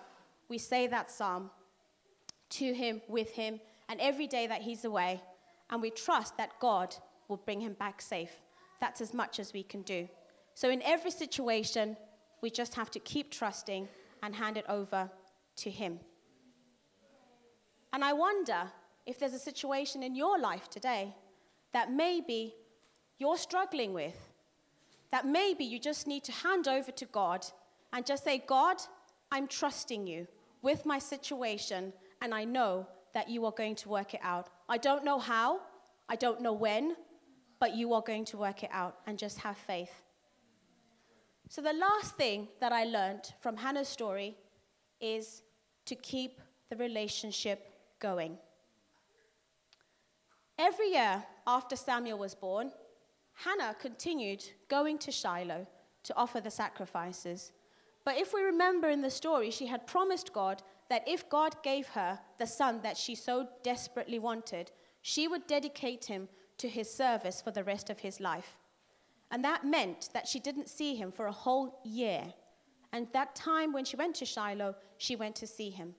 we 0.48 0.56
say 0.56 0.86
that 0.86 1.10
psalm 1.10 1.50
to 2.50 2.72
him, 2.72 3.02
with 3.08 3.30
him, 3.30 3.60
and 3.88 4.00
every 4.00 4.26
day 4.26 4.46
that 4.46 4.62
he's 4.62 4.86
away. 4.86 5.20
And 5.70 5.82
we 5.82 5.90
trust 5.90 6.36
that 6.38 6.58
God 6.58 6.96
will 7.28 7.36
bring 7.36 7.60
him 7.60 7.74
back 7.74 8.00
safe. 8.00 8.30
That's 8.80 9.00
as 9.00 9.12
much 9.12 9.38
as 9.38 9.52
we 9.52 9.62
can 9.62 9.82
do. 9.82 10.08
So, 10.54 10.70
in 10.70 10.80
every 10.82 11.10
situation, 11.10 11.96
we 12.44 12.50
just 12.50 12.74
have 12.74 12.90
to 12.90 13.00
keep 13.00 13.30
trusting 13.30 13.88
and 14.22 14.34
hand 14.34 14.58
it 14.58 14.66
over 14.68 15.10
to 15.56 15.70
him. 15.70 15.98
And 17.94 18.04
I 18.04 18.12
wonder 18.12 18.60
if 19.06 19.18
there's 19.18 19.32
a 19.32 19.38
situation 19.50 20.02
in 20.02 20.14
your 20.14 20.38
life 20.38 20.68
today 20.68 21.14
that 21.72 21.90
maybe 21.90 22.54
you're 23.18 23.38
struggling 23.38 23.94
with 23.94 24.18
that 25.10 25.26
maybe 25.26 25.64
you 25.64 25.78
just 25.78 26.06
need 26.06 26.24
to 26.24 26.32
hand 26.32 26.68
over 26.68 26.90
to 26.90 27.06
God 27.06 27.46
and 27.94 28.04
just 28.04 28.24
say, 28.24 28.42
God, 28.46 28.76
I'm 29.32 29.46
trusting 29.46 30.06
you 30.06 30.26
with 30.60 30.84
my 30.84 30.98
situation, 30.98 31.92
and 32.20 32.34
I 32.34 32.44
know 32.44 32.86
that 33.14 33.30
you 33.30 33.46
are 33.46 33.52
going 33.52 33.76
to 33.76 33.88
work 33.88 34.12
it 34.12 34.20
out. 34.22 34.48
I 34.68 34.76
don't 34.76 35.04
know 35.04 35.18
how, 35.18 35.60
I 36.10 36.16
don't 36.16 36.42
know 36.42 36.52
when, 36.52 36.96
but 37.58 37.74
you 37.74 37.94
are 37.94 38.02
going 38.02 38.26
to 38.26 38.36
work 38.36 38.64
it 38.64 38.70
out, 38.72 38.96
and 39.06 39.16
just 39.16 39.38
have 39.38 39.56
faith. 39.56 40.03
So, 41.48 41.60
the 41.60 41.72
last 41.72 42.16
thing 42.16 42.48
that 42.60 42.72
I 42.72 42.84
learned 42.84 43.32
from 43.40 43.56
Hannah's 43.56 43.88
story 43.88 44.36
is 45.00 45.42
to 45.86 45.94
keep 45.94 46.40
the 46.70 46.76
relationship 46.76 47.70
going. 48.00 48.38
Every 50.58 50.90
year 50.90 51.24
after 51.46 51.76
Samuel 51.76 52.18
was 52.18 52.34
born, 52.34 52.72
Hannah 53.34 53.76
continued 53.78 54.44
going 54.68 54.98
to 54.98 55.10
Shiloh 55.10 55.66
to 56.04 56.16
offer 56.16 56.40
the 56.40 56.50
sacrifices. 56.50 57.52
But 58.04 58.18
if 58.18 58.32
we 58.32 58.42
remember 58.42 58.88
in 58.88 59.02
the 59.02 59.10
story, 59.10 59.50
she 59.50 59.66
had 59.66 59.86
promised 59.86 60.32
God 60.32 60.62
that 60.88 61.06
if 61.08 61.28
God 61.28 61.56
gave 61.62 61.88
her 61.88 62.20
the 62.38 62.46
son 62.46 62.80
that 62.82 62.96
she 62.96 63.14
so 63.14 63.48
desperately 63.62 64.18
wanted, 64.18 64.70
she 65.02 65.26
would 65.26 65.46
dedicate 65.46 66.04
him 66.04 66.28
to 66.58 66.68
his 66.68 66.92
service 66.92 67.42
for 67.42 67.50
the 67.50 67.64
rest 67.64 67.90
of 67.90 68.00
his 68.00 68.20
life. 68.20 68.56
And 69.34 69.44
that 69.44 69.66
meant 69.66 70.10
that 70.12 70.28
she 70.28 70.38
didn't 70.38 70.68
see 70.68 70.94
him 70.94 71.10
for 71.10 71.26
a 71.26 71.32
whole 71.32 71.80
year. 71.84 72.22
And 72.92 73.08
that 73.14 73.34
time 73.34 73.72
when 73.72 73.84
she 73.84 73.96
went 73.96 74.14
to 74.16 74.24
Shiloh, 74.24 74.76
she 74.96 75.16
went 75.16 75.34
to 75.34 75.46
see 75.48 75.70
him. 75.70 75.96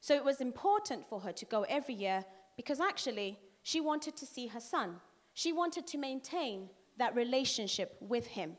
So 0.00 0.14
it 0.14 0.24
was 0.24 0.40
important 0.40 1.04
for 1.04 1.18
her 1.18 1.32
to 1.32 1.44
go 1.46 1.64
every 1.68 1.94
year 1.94 2.24
because 2.56 2.78
actually 2.78 3.40
she 3.64 3.80
wanted 3.80 4.16
to 4.18 4.24
see 4.24 4.46
her 4.46 4.60
son. 4.60 5.00
She 5.34 5.52
wanted 5.52 5.88
to 5.88 5.98
maintain 5.98 6.70
that 6.96 7.16
relationship 7.16 7.96
with 7.98 8.28
him. 8.28 8.56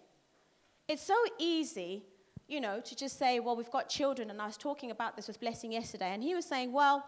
It's 0.90 1.04
so 1.04 1.16
easy, 1.40 2.04
you 2.50 2.60
know, 2.60 2.82
to 2.82 2.96
just 2.98 3.18
say, 3.18 3.40
well, 3.40 3.56
we've 3.56 3.72
got 3.72 3.88
children. 3.88 4.30
And 4.30 4.42
I 4.42 4.46
was 4.46 4.58
talking 4.58 4.92
about 4.92 5.16
this 5.16 5.30
with 5.30 5.40
Blessing 5.40 5.72
yesterday, 5.72 6.12
and 6.14 6.22
he 6.22 6.36
was 6.36 6.44
saying, 6.44 6.74
well, 6.74 7.06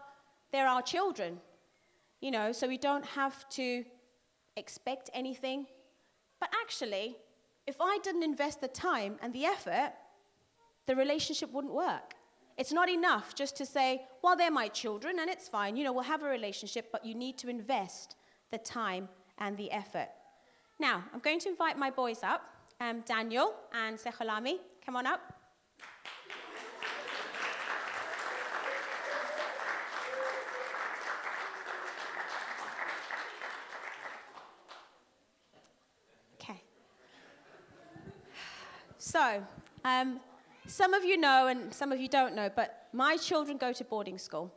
they're 0.52 0.66
our 0.66 0.80
children, 0.80 1.38
you 2.22 2.30
know, 2.30 2.50
so 2.50 2.66
we 2.66 2.78
don't 2.78 3.04
have 3.04 3.46
to 3.50 3.84
expect 4.56 5.10
anything. 5.12 5.66
But 6.40 6.50
actually, 6.62 7.16
if 7.66 7.76
I 7.80 7.98
didn't 8.02 8.22
invest 8.22 8.60
the 8.60 8.68
time 8.68 9.16
and 9.22 9.32
the 9.32 9.44
effort, 9.44 9.92
the 10.86 10.96
relationship 10.96 11.52
wouldn't 11.52 11.74
work. 11.74 12.14
It's 12.56 12.72
not 12.72 12.88
enough 12.88 13.34
just 13.34 13.56
to 13.58 13.66
say, 13.66 14.02
well, 14.22 14.36
they're 14.36 14.50
my 14.50 14.68
children 14.68 15.18
and 15.20 15.30
it's 15.30 15.48
fine. 15.48 15.76
You 15.76 15.84
know, 15.84 15.92
we'll 15.92 16.02
have 16.02 16.22
a 16.22 16.28
relationship, 16.28 16.88
but 16.90 17.04
you 17.04 17.14
need 17.14 17.38
to 17.38 17.48
invest 17.48 18.16
the 18.50 18.58
time 18.58 19.08
and 19.38 19.56
the 19.56 19.70
effort. 19.70 20.08
Now, 20.78 21.04
I'm 21.12 21.20
going 21.20 21.38
to 21.40 21.48
invite 21.48 21.78
my 21.78 21.90
boys 21.90 22.22
up, 22.22 22.42
um, 22.80 23.02
Daniel 23.06 23.54
and 23.72 23.98
Secholami. 23.98 24.56
Come 24.84 24.96
on 24.96 25.06
up. 25.06 25.20
Okay. 36.34 36.62
So, 39.10 39.44
um, 39.84 40.20
some 40.68 40.94
of 40.94 41.04
you 41.04 41.16
know 41.16 41.48
and 41.48 41.74
some 41.74 41.90
of 41.90 41.98
you 41.98 42.06
don't 42.06 42.36
know, 42.36 42.48
but 42.54 42.86
my 42.92 43.16
children 43.16 43.58
go 43.58 43.72
to 43.72 43.82
boarding 43.82 44.18
school. 44.18 44.54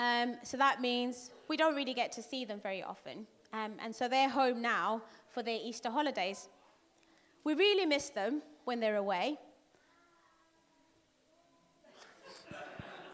Um, 0.00 0.34
so 0.42 0.56
that 0.56 0.80
means 0.80 1.30
we 1.46 1.56
don't 1.56 1.76
really 1.76 1.94
get 1.94 2.10
to 2.10 2.22
see 2.24 2.44
them 2.44 2.58
very 2.60 2.82
often. 2.82 3.24
Um, 3.52 3.74
and 3.78 3.94
so 3.94 4.08
they're 4.08 4.28
home 4.28 4.60
now 4.60 5.02
for 5.28 5.44
their 5.44 5.60
Easter 5.62 5.90
holidays. 5.90 6.48
We 7.44 7.54
really 7.54 7.86
miss 7.86 8.10
them 8.10 8.42
when 8.64 8.80
they're 8.80 8.96
away. 8.96 9.38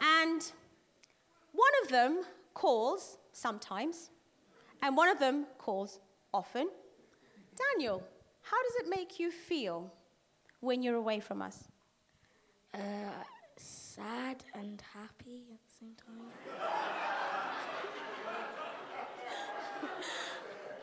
And 0.00 0.50
one 1.52 1.74
of 1.82 1.90
them 1.90 2.22
calls 2.54 3.18
sometimes, 3.32 4.08
and 4.82 4.96
one 4.96 5.10
of 5.10 5.18
them 5.18 5.44
calls 5.58 6.00
often. 6.32 6.70
Daniel, 7.74 8.02
how 8.44 8.62
does 8.62 8.76
it 8.82 8.88
make 8.90 9.18
you 9.18 9.30
feel 9.30 9.90
when 10.60 10.82
you're 10.82 10.96
away 10.96 11.18
from 11.18 11.40
us? 11.40 11.64
Uh, 12.74 12.78
sad 13.56 14.44
and 14.54 14.82
happy 14.92 15.44
at 15.52 15.60
the 15.66 15.72
same 15.80 15.94
time. 15.96 16.28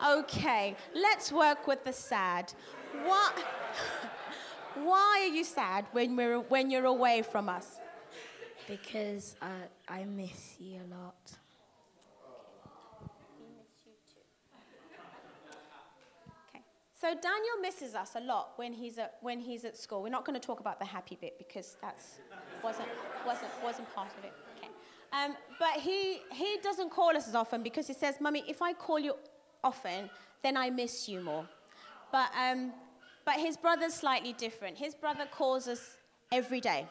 okay, 0.18 0.76
let's 0.94 1.30
work 1.30 1.68
with 1.68 1.84
the 1.84 1.92
sad. 1.92 2.52
What, 3.04 3.38
why 4.74 5.28
are 5.28 5.34
you 5.34 5.44
sad 5.44 5.86
when, 5.92 6.16
we're, 6.16 6.40
when 6.40 6.68
you're 6.68 6.86
away 6.86 7.22
from 7.22 7.48
us? 7.48 7.78
Because 8.66 9.36
uh, 9.40 9.46
I 9.88 10.04
miss 10.04 10.56
you 10.58 10.80
a 10.80 10.88
lot. 10.94 11.41
So 17.02 17.08
Daniel 17.08 17.56
misses 17.60 17.96
us 17.96 18.12
a 18.14 18.20
lot 18.20 18.52
when 18.54 18.72
he's 18.72 18.96
at, 18.96 19.16
when 19.22 19.40
he's 19.40 19.64
at 19.64 19.76
school. 19.76 20.04
We're 20.04 20.08
not 20.08 20.24
going 20.24 20.40
to 20.40 20.46
talk 20.46 20.60
about 20.60 20.78
the 20.78 20.84
happy 20.84 21.18
bit 21.20 21.36
because 21.36 21.76
that 21.82 22.00
wasn't, 22.62 22.86
wasn't, 23.26 23.50
wasn't 23.60 23.92
part 23.92 24.12
of 24.16 24.24
it. 24.24 24.32
Okay. 24.56 24.68
Um, 25.12 25.34
but 25.58 25.80
he, 25.80 26.20
he 26.30 26.58
doesn't 26.62 26.90
call 26.90 27.16
us 27.16 27.26
as 27.26 27.34
often 27.34 27.64
because 27.64 27.88
he 27.88 27.92
says, 27.92 28.20
Mummy, 28.20 28.44
if 28.46 28.62
I 28.62 28.72
call 28.72 29.00
you 29.00 29.14
often, 29.64 30.10
then 30.44 30.56
I 30.56 30.70
miss 30.70 31.08
you 31.08 31.20
more. 31.22 31.44
But, 32.12 32.30
um, 32.40 32.72
but 33.24 33.34
his 33.34 33.56
brother's 33.56 33.94
slightly 33.94 34.34
different. 34.34 34.78
His 34.78 34.94
brother 34.94 35.26
calls 35.28 35.66
us 35.66 35.96
every 36.30 36.60
day. 36.60 36.86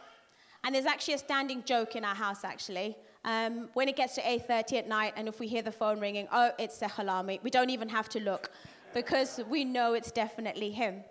And 0.65 0.75
there's 0.75 0.88
actually 0.88 1.13
a 1.13 1.20
standing 1.20 1.63
joke 1.63 1.96
in 1.96 2.03
our 2.03 2.15
house, 2.15 2.44
actually. 2.44 2.98
Um, 3.24 3.70
when 3.75 3.88
it 3.88 3.96
gets 3.96 4.15
to 4.15 4.22
8.30 4.22 4.74
at 4.74 4.88
night 4.89 5.13
and 5.15 5.30
if 5.30 5.39
we 5.39 5.48
hear 5.48 5.62
the 5.62 5.72
phone 5.72 6.01
ringing, 6.01 6.27
oh, 6.34 6.51
it's 6.60 6.80
the 6.80 6.88
Sehalami, 6.88 7.41
we 7.44 7.50
don't 7.50 7.70
even 7.70 7.88
have 7.88 8.10
to 8.10 8.20
look 8.20 8.51
because 8.93 9.39
we 9.50 9.63
know 9.63 9.93
it's 9.93 10.12
definitely 10.12 10.71
him. 10.71 11.03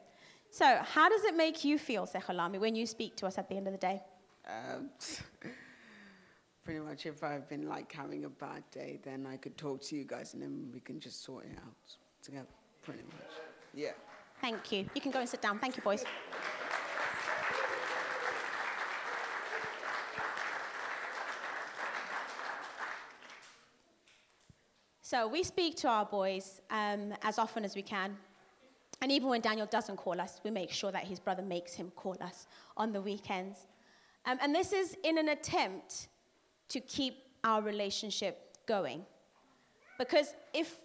So, 0.50 0.78
how 0.82 1.08
does 1.08 1.24
it 1.24 1.36
make 1.36 1.64
you 1.64 1.78
feel, 1.78 2.06
Sekhalami, 2.06 2.58
when 2.58 2.74
you 2.74 2.86
speak 2.86 3.16
to 3.16 3.26
us 3.26 3.38
at 3.38 3.48
the 3.48 3.56
end 3.56 3.68
of 3.68 3.72
the 3.72 3.78
day? 3.78 4.02
Um, 4.48 4.90
pretty 6.64 6.80
much, 6.80 7.06
if 7.06 7.22
I've 7.22 7.48
been 7.48 7.68
like 7.68 7.92
having 7.92 8.24
a 8.24 8.28
bad 8.28 8.64
day, 8.72 8.98
then 9.02 9.26
I 9.26 9.36
could 9.36 9.56
talk 9.56 9.80
to 9.82 9.96
you 9.96 10.04
guys 10.04 10.34
and 10.34 10.42
then 10.42 10.70
we 10.72 10.80
can 10.80 10.98
just 10.98 11.24
sort 11.24 11.44
it 11.44 11.56
out 11.58 11.96
together, 12.22 12.48
pretty 12.82 13.02
much. 13.04 13.30
Yeah. 13.74 13.92
Thank 14.40 14.72
you. 14.72 14.86
You 14.94 15.00
can 15.00 15.12
go 15.12 15.20
and 15.20 15.28
sit 15.28 15.42
down. 15.42 15.58
Thank 15.58 15.76
you, 15.76 15.82
boys. 15.82 16.04
So 25.10 25.26
we 25.26 25.42
speak 25.42 25.74
to 25.78 25.88
our 25.88 26.04
boys 26.04 26.60
um, 26.70 27.12
as 27.22 27.36
often 27.36 27.64
as 27.64 27.74
we 27.74 27.82
can. 27.82 28.16
And 29.02 29.10
even 29.10 29.28
when 29.28 29.40
Daniel 29.40 29.66
doesn't 29.66 29.96
call 29.96 30.20
us, 30.20 30.40
we 30.44 30.52
make 30.52 30.70
sure 30.70 30.92
that 30.92 31.02
his 31.02 31.18
brother 31.18 31.42
makes 31.42 31.74
him 31.74 31.90
call 31.96 32.16
us 32.20 32.46
on 32.76 32.92
the 32.92 33.00
weekends. 33.00 33.66
Um, 34.24 34.38
and 34.40 34.54
this 34.54 34.72
is 34.72 34.96
in 35.02 35.18
an 35.18 35.30
attempt 35.30 36.06
to 36.68 36.78
keep 36.78 37.14
our 37.42 37.60
relationship 37.60 38.56
going. 38.66 39.04
Because 39.98 40.36
if, 40.54 40.76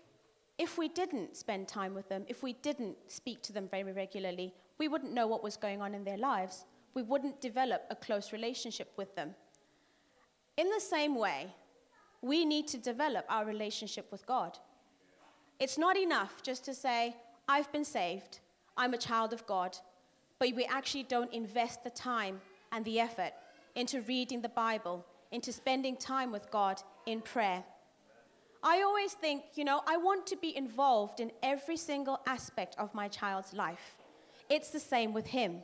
if 0.58 0.76
we 0.80 0.88
didn't 0.88 1.38
spend 1.38 1.68
time 1.68 1.94
with 1.94 2.10
them, 2.10 2.26
if 2.28 2.42
we 2.42 2.54
didn't 2.54 2.98
speak 3.06 3.44
to 3.44 3.54
them 3.54 3.68
very 3.70 3.94
regularly, 3.94 4.56
we 4.80 4.88
wouldn't 4.88 5.14
know 5.14 5.28
what 5.28 5.44
was 5.44 5.56
going 5.56 5.84
on 5.84 5.94
in 5.94 6.04
their 6.04 6.18
lives. 6.18 6.66
We 6.96 7.04
wouldn't 7.04 7.42
develop 7.42 7.84
a 7.92 7.96
close 7.96 8.34
relationship 8.34 8.92
with 8.98 9.16
them. 9.16 9.36
In 10.58 10.68
the 10.72 10.80
same 10.80 11.14
way, 11.14 11.54
we 12.26 12.44
need 12.44 12.68
to 12.68 12.78
develop 12.80 13.24
our 13.30 13.46
relationship 13.46 14.12
with 14.12 14.26
God. 14.26 14.58
It's 15.60 15.78
not 15.78 15.96
enough 15.96 16.42
just 16.42 16.66
to 16.66 16.74
say, 16.74 17.16
I've 17.48 17.72
been 17.72 17.86
saved, 17.86 18.40
I'm 18.76 18.96
a 18.96 18.98
child 18.98 19.32
of 19.32 19.46
God, 19.46 19.78
but 20.40 20.56
we 20.56 20.66
actually 20.66 21.04
don't 21.04 21.32
invest 21.32 21.84
the 21.84 21.92
time 21.92 22.42
and 22.72 22.84
the 22.84 23.00
effort 23.00 23.34
into 23.76 24.02
reading 24.02 24.42
the 24.42 24.50
Bible, 24.50 25.06
into 25.32 25.54
spending 25.54 25.96
time 25.98 26.32
with 26.32 26.50
God 26.50 26.82
in 27.06 27.22
prayer. 27.22 27.64
I 28.64 28.82
always 28.82 29.14
think, 29.14 29.44
you 29.54 29.64
know, 29.64 29.82
I 29.86 29.98
want 29.98 30.26
to 30.28 30.36
be 30.36 30.58
involved 30.58 31.20
in 31.20 31.32
every 31.44 31.78
single 31.78 32.20
aspect 32.26 32.76
of 32.80 32.96
my 32.96 33.08
child's 33.08 33.54
life. 33.54 33.98
It's 34.50 34.72
the 34.72 34.80
same 34.80 35.14
with 35.14 35.28
him. 35.28 35.60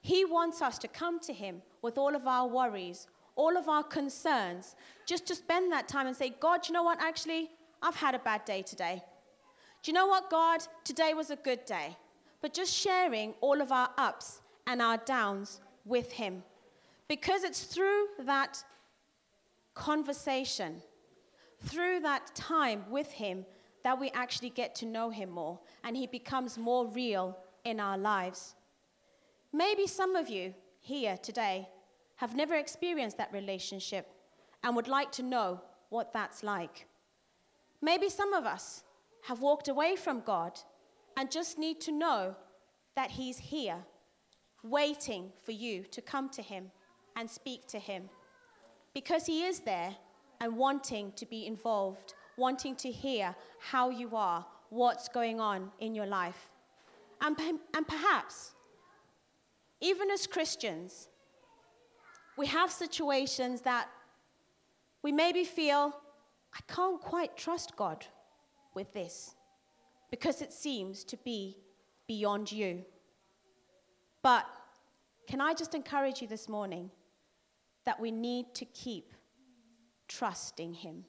He 0.00 0.24
wants 0.24 0.60
us 0.60 0.76
to 0.78 0.88
come 0.88 1.20
to 1.20 1.32
him 1.32 1.62
with 1.82 1.96
all 1.96 2.16
of 2.16 2.26
our 2.26 2.48
worries, 2.48 3.06
all 3.40 3.56
of 3.56 3.70
our 3.70 3.82
concerns, 3.82 4.76
just 5.06 5.24
to 5.26 5.34
spend 5.34 5.72
that 5.72 5.88
time 5.88 6.06
and 6.06 6.14
say, 6.14 6.34
God, 6.40 6.68
you 6.68 6.74
know 6.74 6.82
what? 6.82 7.00
Actually, 7.00 7.48
I've 7.80 7.96
had 7.96 8.14
a 8.14 8.18
bad 8.18 8.44
day 8.44 8.60
today. 8.60 9.02
Do 9.82 9.90
you 9.90 9.94
know 9.94 10.06
what, 10.06 10.28
God? 10.28 10.60
Today 10.84 11.14
was 11.14 11.30
a 11.30 11.36
good 11.36 11.64
day. 11.64 11.96
But 12.42 12.52
just 12.52 12.70
sharing 12.74 13.32
all 13.40 13.62
of 13.62 13.72
our 13.72 13.88
ups 13.96 14.42
and 14.66 14.82
our 14.82 14.98
downs 14.98 15.62
with 15.86 16.12
Him. 16.12 16.42
Because 17.08 17.42
it's 17.42 17.64
through 17.64 18.08
that 18.26 18.62
conversation, 19.72 20.82
through 21.64 22.00
that 22.00 22.34
time 22.34 22.84
with 22.90 23.10
Him, 23.10 23.46
that 23.84 23.98
we 23.98 24.10
actually 24.10 24.50
get 24.50 24.74
to 24.76 24.84
know 24.84 25.08
Him 25.08 25.30
more 25.30 25.58
and 25.82 25.96
He 25.96 26.06
becomes 26.06 26.58
more 26.58 26.86
real 26.88 27.38
in 27.64 27.80
our 27.80 27.96
lives. 27.96 28.54
Maybe 29.50 29.86
some 29.86 30.14
of 30.14 30.28
you 30.28 30.52
here 30.80 31.16
today 31.16 31.68
have 32.20 32.36
never 32.36 32.54
experienced 32.54 33.16
that 33.16 33.32
relationship 33.32 34.06
and 34.62 34.76
would 34.76 34.88
like 34.88 35.10
to 35.10 35.22
know 35.22 35.58
what 35.88 36.12
that's 36.12 36.42
like. 36.42 36.86
Maybe 37.80 38.10
some 38.10 38.34
of 38.34 38.44
us 38.44 38.82
have 39.24 39.40
walked 39.40 39.68
away 39.68 39.96
from 39.96 40.20
God 40.20 40.60
and 41.16 41.30
just 41.30 41.58
need 41.58 41.80
to 41.80 41.92
know 41.92 42.36
that 42.94 43.10
He's 43.10 43.38
here, 43.38 43.78
waiting 44.62 45.32
for 45.42 45.52
you 45.52 45.84
to 45.84 46.02
come 46.02 46.28
to 46.30 46.42
Him 46.42 46.70
and 47.16 47.28
speak 47.28 47.66
to 47.68 47.78
Him. 47.78 48.10
Because 48.92 49.24
He 49.24 49.44
is 49.44 49.60
there 49.60 49.96
and 50.42 50.58
wanting 50.58 51.12
to 51.16 51.24
be 51.24 51.46
involved, 51.46 52.12
wanting 52.36 52.76
to 52.76 52.90
hear 52.90 53.34
how 53.60 53.88
you 53.88 54.14
are, 54.14 54.44
what's 54.68 55.08
going 55.08 55.40
on 55.40 55.70
in 55.80 55.94
your 55.94 56.06
life. 56.06 56.50
And, 57.22 57.34
and 57.72 57.88
perhaps, 57.88 58.52
even 59.80 60.10
as 60.10 60.26
Christians, 60.26 61.08
we 62.40 62.46
have 62.46 62.70
situations 62.72 63.60
that 63.60 63.86
we 65.02 65.12
maybe 65.12 65.44
feel, 65.44 65.94
I 66.54 66.72
can't 66.72 66.98
quite 66.98 67.36
trust 67.36 67.76
God 67.76 68.06
with 68.74 68.94
this 68.94 69.34
because 70.10 70.40
it 70.40 70.50
seems 70.50 71.04
to 71.04 71.18
be 71.18 71.58
beyond 72.08 72.50
you. 72.50 72.82
But 74.22 74.46
can 75.28 75.42
I 75.42 75.52
just 75.52 75.74
encourage 75.74 76.22
you 76.22 76.28
this 76.28 76.48
morning 76.48 76.90
that 77.84 78.00
we 78.00 78.10
need 78.10 78.54
to 78.54 78.64
keep 78.64 79.12
trusting 80.08 80.72
Him? 80.72 81.04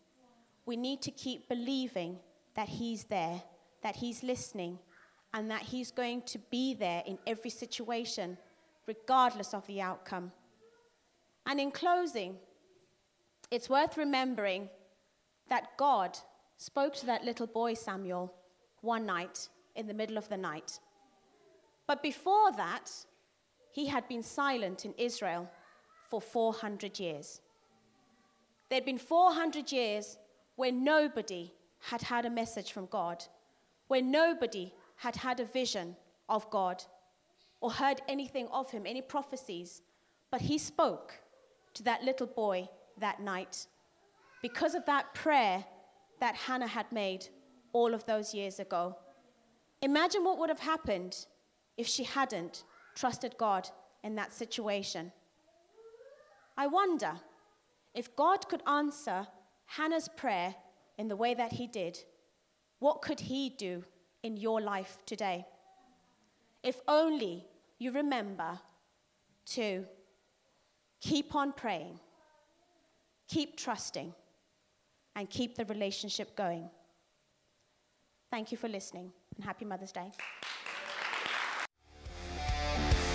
We 0.66 0.76
need 0.76 1.02
to 1.04 1.12
keep 1.12 1.48
believing 1.48 2.20
that 2.56 2.68
He's 2.68 3.06
there, 3.06 3.42
that 3.84 3.96
He's 3.96 4.22
listening, 4.22 4.80
and 5.34 5.50
that 5.50 5.62
He's 5.62 5.92
going 5.92 6.24
to 6.24 6.40
be 6.52 6.74
there 6.74 7.04
in 7.06 7.18
every 7.26 7.52
situation, 7.52 8.38
regardless 8.86 9.54
of 9.54 9.66
the 9.68 9.80
outcome. 9.80 10.34
And 11.46 11.60
in 11.60 11.72
closing, 11.72 12.38
it's 13.50 13.70
worth 13.70 13.98
remembering 13.98 14.70
that 15.50 15.76
God 15.78 16.18
spoke 16.58 16.96
to 16.96 17.06
that 17.08 17.26
little 17.26 17.48
boy, 17.48 17.74
Samuel, 17.74 18.34
one 18.82 19.06
night 19.06 19.50
in 19.76 19.88
the 19.88 19.94
middle 19.94 20.18
of 20.18 20.30
the 20.30 20.38
night. 20.38 20.80
But 21.88 22.02
before 22.02 22.52
that, 22.54 22.92
he 23.72 23.88
had 23.88 24.08
been 24.08 24.24
silent 24.24 24.86
in 24.86 24.94
Israel 24.98 25.50
for 26.10 26.22
400 26.22 27.00
years. 27.00 27.42
There'd 28.70 28.86
been 28.86 28.98
400 28.98 29.72
years 29.72 30.18
where 30.56 30.72
nobody 30.72 31.52
had 31.80 32.02
had 32.02 32.26
a 32.26 32.30
message 32.30 32.72
from 32.72 32.86
God, 32.86 33.26
where 33.88 34.02
nobody 34.02 34.74
had 34.98 35.16
had 35.16 35.40
a 35.40 35.46
vision 35.46 35.96
of 36.30 36.50
God 36.50 36.84
or 37.60 37.72
heard 37.72 38.02
anything 38.08 38.48
of 38.50 38.72
him, 38.72 38.84
any 38.86 39.02
prophecies. 39.02 39.82
But 40.30 40.42
he 40.42 40.58
spoke 40.58 41.14
to 41.74 41.84
that 41.84 42.04
little 42.04 42.28
boy 42.28 42.70
that 43.00 43.20
night 43.22 43.68
because 44.42 44.76
of 44.76 44.86
that 44.86 45.14
prayer 45.14 45.64
that 46.20 46.36
Hannah 46.36 46.68
had 46.68 46.92
made 46.92 47.28
all 47.74 47.94
of 47.94 48.06
those 48.06 48.34
years 48.34 48.60
ago. 48.60 48.98
Imagine 49.82 50.24
what 50.24 50.38
would 50.38 50.50
have 50.50 50.60
happened 50.60 51.26
if 51.78 51.88
she 51.88 52.04
hadn't 52.04 52.64
trusted 52.96 53.36
God 53.38 53.70
in 54.04 54.16
that 54.16 54.34
situation. 54.34 55.12
I 56.58 56.68
wonder 56.68 57.14
if 57.94 58.16
God 58.16 58.48
could 58.48 58.62
answer 58.68 59.28
Hannah's 59.66 60.10
prayer 60.10 60.56
in 60.98 61.08
the 61.08 61.16
way 61.16 61.34
that 61.34 61.54
he 61.54 61.68
did, 61.68 61.98
what 62.80 63.02
could 63.02 63.20
he 63.20 63.50
do 63.50 63.84
in 64.22 64.38
your 64.38 64.62
life 64.62 64.98
today? 65.06 65.46
If 66.64 66.80
only 66.88 67.46
you 67.80 67.92
remember 67.92 68.60
to 69.48 69.86
keep 71.02 71.36
on 71.36 71.52
praying, 71.52 72.00
keep 73.28 73.58
trusting 73.58 74.14
and 75.16 75.30
keep 75.30 75.56
the 75.56 75.66
relationship 75.66 76.38
going. 76.38 76.70
Thank 78.30 78.52
you 78.52 78.58
for 78.58 78.70
listening 78.70 79.12
and 79.36 79.44
happy 79.44 79.66
Mother's 79.66 79.92
Day. 79.92 80.12